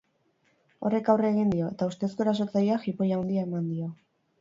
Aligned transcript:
Horrek 0.89 1.11
aurre 1.13 1.29
egin 1.35 1.53
dio, 1.55 1.69
eta 1.77 1.91
ustezko 1.91 2.27
erasotzaileak 2.29 2.91
jipoi 2.91 3.15
handia 3.21 3.49
eman 3.51 3.73
dio. 3.77 3.97